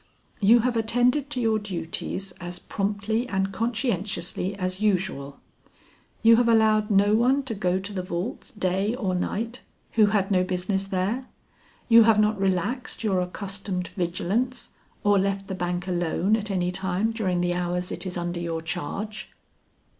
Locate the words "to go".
7.43-7.77